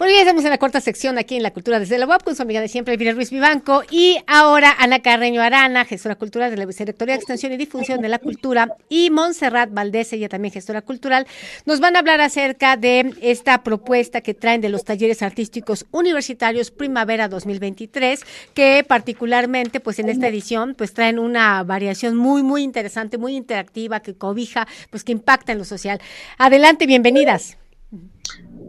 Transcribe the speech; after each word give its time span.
Regresamos 0.00 0.44
en 0.44 0.50
la 0.50 0.58
cuarta 0.58 0.80
sección 0.80 1.18
aquí 1.18 1.34
en 1.34 1.42
la 1.42 1.50
Cultura 1.50 1.80
desde 1.80 1.98
la 1.98 2.06
UAP 2.06 2.22
con 2.22 2.36
su 2.36 2.42
amiga 2.42 2.60
de 2.60 2.68
siempre, 2.68 2.94
Elvira 2.94 3.12
Ruiz 3.12 3.30
Vivanco. 3.30 3.82
Y 3.90 4.16
ahora 4.28 4.76
Ana 4.78 5.00
Carreño 5.00 5.42
Arana, 5.42 5.84
gestora 5.84 6.14
cultural 6.14 6.52
de 6.52 6.56
la 6.56 6.66
Vicerrectoría 6.66 7.14
de 7.14 7.18
Extensión 7.18 7.52
y 7.52 7.56
Difusión 7.56 8.00
de 8.00 8.08
la 8.08 8.20
Cultura, 8.20 8.76
y 8.88 9.10
Montserrat 9.10 9.72
Valdés, 9.72 10.12
ella 10.12 10.28
también 10.28 10.52
gestora 10.52 10.82
cultural, 10.82 11.26
nos 11.66 11.80
van 11.80 11.96
a 11.96 11.98
hablar 11.98 12.20
acerca 12.20 12.76
de 12.76 13.12
esta 13.20 13.64
propuesta 13.64 14.20
que 14.20 14.34
traen 14.34 14.60
de 14.60 14.68
los 14.68 14.84
talleres 14.84 15.20
artísticos 15.20 15.84
universitarios 15.90 16.70
Primavera 16.70 17.26
2023, 17.26 18.20
que 18.54 18.84
particularmente, 18.86 19.80
pues 19.80 19.98
en 19.98 20.10
esta 20.10 20.28
edición, 20.28 20.76
pues 20.76 20.94
traen 20.94 21.18
una 21.18 21.64
variación 21.64 22.16
muy, 22.16 22.44
muy 22.44 22.62
interesante, 22.62 23.18
muy 23.18 23.34
interactiva, 23.34 23.98
que 23.98 24.14
cobija, 24.14 24.68
pues 24.90 25.02
que 25.02 25.10
impacta 25.10 25.50
en 25.50 25.58
lo 25.58 25.64
social. 25.64 26.00
Adelante, 26.38 26.86
bienvenidas. 26.86 27.56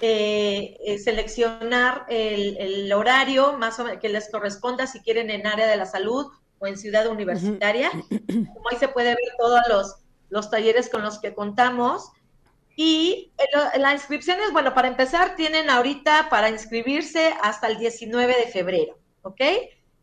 eh, 0.00 0.76
eh, 0.84 0.98
seleccionar 0.98 2.04
el, 2.08 2.56
el, 2.58 2.92
horario 2.92 3.56
más 3.58 3.78
o 3.78 3.84
menos 3.84 4.00
que 4.00 4.08
les 4.08 4.30
corresponda 4.30 4.86
si 4.86 5.00
quieren 5.00 5.30
en 5.30 5.46
área 5.46 5.66
de 5.66 5.76
la 5.76 5.86
salud 5.86 6.26
o 6.58 6.66
en 6.66 6.76
ciudad 6.76 7.06
universitaria. 7.06 7.90
Como 8.26 8.68
ahí 8.70 8.78
se 8.78 8.88
puede 8.88 9.10
ver 9.10 9.34
todos 9.38 9.60
los, 9.68 9.96
los 10.30 10.50
talleres 10.50 10.88
con 10.88 11.02
los 11.02 11.20
que 11.20 11.34
contamos. 11.34 12.10
Y 12.74 13.32
la 13.76 13.92
inscripción 13.92 14.40
es, 14.40 14.50
bueno, 14.50 14.72
para 14.72 14.88
empezar, 14.88 15.36
tienen 15.36 15.68
ahorita 15.68 16.28
para 16.30 16.48
inscribirse 16.48 17.34
hasta 17.42 17.66
el 17.66 17.78
19 17.78 18.34
de 18.34 18.46
febrero, 18.46 18.98
¿ok? 19.20 19.42